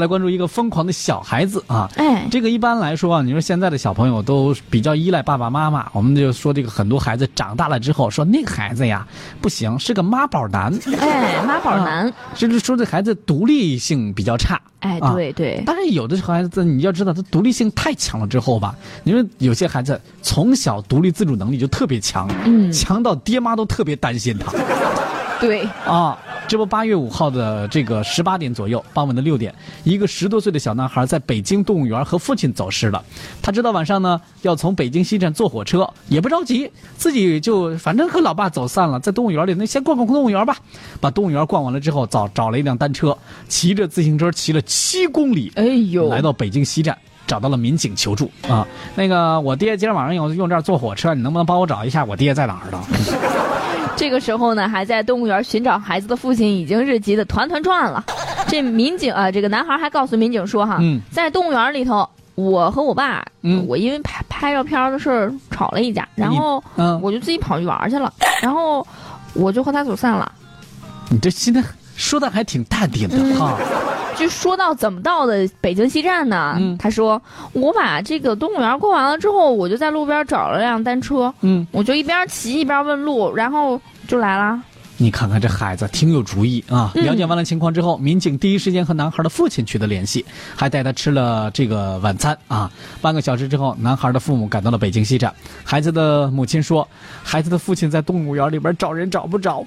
[0.00, 1.88] 来关注一个疯狂的小孩子啊！
[1.96, 9.06] 哎，这个一般来说啊，你说现在的小朋友都比较依赖爸爸妈妈，我们就说这个很多孩子长大了之后说那个孩子呀
[9.40, 10.76] 不行，是个妈宝男。
[10.98, 14.60] 哎，妈宝男， 就是说这孩子独立性比较差。
[14.80, 15.62] 哎，对对。
[15.66, 18.74] 但是有的孩子你要知道，他独立性太强了之后吧，
[19.04, 24.50] 你说有些孩子从小独立自主能力就特别强，嗯，强到爹妈都特别担心他。
[25.38, 26.18] 对啊。
[26.50, 29.54] 这不，八月五号的这个十八点左右，傍晚的六点，
[29.84, 33.00] 一个十多岁的小男孩在北京动物园和父亲走失了。
[33.40, 40.56] 他知道晚上呢要从北京西站坐火车，也不着急，自己就反正和老爸走散了，在动物园里那先逛逛动物园吧。
[41.00, 46.98] 把动物园逛完了之后，找找了一辆单车，骑着自行车骑了七公里，哎呦，来到北京西站，
[47.28, 48.66] 找到了民警求助啊。
[48.96, 52.82] 那个我爹今天晚上用用这儿坐火车，你能不能帮我找一下我爹在哪儿呢？
[54.00, 58.02] 这个时候呢，还在动物园寻找孩子的父亲已经是急得团团转了。
[58.48, 63.22] 这民警啊，这个男孩还告诉民警说：“哈，在动物园里头，我和我爸，
[63.66, 66.64] 我因为拍拍照片的事儿吵了一架，然后
[67.02, 68.86] 我就自己跑去玩去了，然后
[69.34, 70.32] 我就和他走散了。”
[71.12, 71.62] 你这现在
[71.94, 73.54] 说的还挺淡定的哈。
[74.20, 76.60] 就说到怎么到的北京西站呢？
[76.78, 77.20] 他说
[77.54, 84.60] ：“我把这个动物园逛完了之后，我就在路边找了辆单车，嗯，我就一边骑一边问路，然后。”就来了，
[84.96, 86.90] 你看看这孩子挺有主意啊！
[86.96, 92.68] 了解完了情况之后，民警第一时间和男孩的父亲取得联系，还带他吃了这个晚餐啊。
[93.00, 95.32] 半个小时之后，男孩的父母赶到了北京西站。
[95.62, 96.88] 孩子的母亲说，
[97.22, 99.64] 孩子的父亲在动物园里边找人找不着，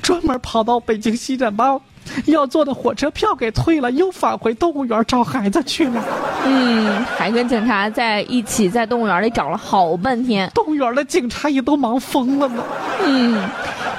[0.00, 1.76] 专门跑到北京西站把
[2.26, 6.04] 要坐的火车票给退了，又返回动物园找孩子去了。
[6.44, 12.62] 嗯，还跟警察在一起在动物园里找了好半天，动物园的警察也都忙疯了呢。
[13.04, 13.42] 嗯。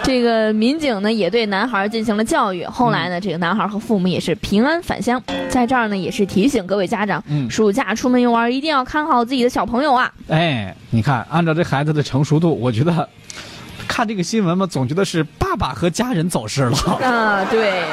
[0.05, 5.21] 这个民警呢也对男孩进行了教育，后来呢，这个男孩和父母也是平安返乡。
[5.47, 10.11] 在这儿呢，也是提醒各位家长，暑假出门游玩一定要看好自己的小朋友啊！
[10.27, 13.07] 哎，你看，按照这孩子的成熟度，我觉得
[13.93, 16.75] 看这个新闻嘛，总觉得是爸爸和家人走失了。
[16.99, 17.83] 啊，对。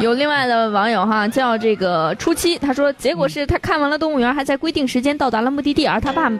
[0.00, 6.32] 有另外的网友哈，叫这个初七，他说，结果是他看完了动物园，还在规定时间到达了目的地，而他爸。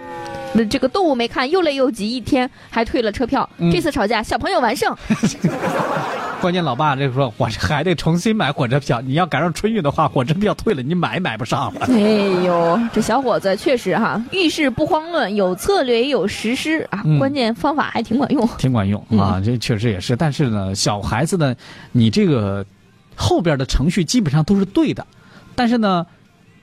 [0.55, 3.47] 那这个动物没看，又累又急，一天还退了车票。
[3.71, 4.97] 这次吵架，小朋友完胜。
[6.43, 9.01] 关键老爸这说，我还得重新买火车票。
[9.01, 11.87] 你要赶上春运的话，火车票退了，你买买不上了。
[11.87, 12.01] 哎
[12.45, 17.01] 呦，这小伙子确实哈，遇事不慌乱，有策略也有实施啊。
[17.17, 19.41] 关键方法还挺管用，挺管用啊。
[19.45, 21.55] 这确实也是，但是呢，小孩子呢，
[21.93, 22.67] 你这个
[23.15, 25.07] 后边的程序基本上都是对的，
[25.55, 26.05] 但是呢，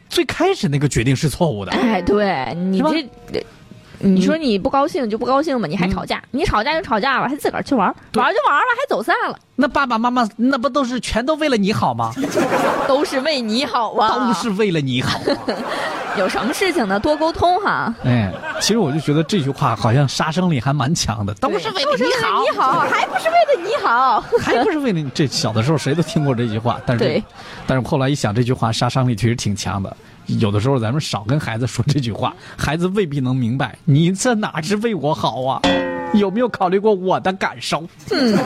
[0.10, 1.72] 最开始那个决定是错误的。
[1.72, 3.42] 哎，对你这。
[4.00, 6.22] 你说你不高兴就不高兴吧，你还吵架？
[6.32, 9.38] 你吵架就吵架吧，还自个儿去玩，玩就玩了，还走散了。
[9.56, 12.14] 那爸爸妈妈那不都是全都为了你好吗？
[12.88, 14.10] 都是为你好啊！
[14.28, 15.20] 都是为了你好。
[16.18, 17.00] 有什么事情呢？
[17.00, 17.94] 多沟通哈。
[18.04, 21.34] 哎，其实我就觉得这句话好像杀伤力还蛮强的。
[21.36, 25.10] 都是为了你好，你好，还不是为了你好， 还不是为了你。
[25.12, 27.22] 这小的时候谁都听过这句话，但是，
[27.68, 29.96] 但是后来一想，这句话杀伤力确实挺强的。
[30.26, 33.78] 有的时候咱们少跟孩子说这句话，孩子未必能明白。
[33.86, 35.62] 你这哪是为我好啊？
[36.14, 37.84] 有没有考虑过我的感受？
[38.12, 38.38] 嗯。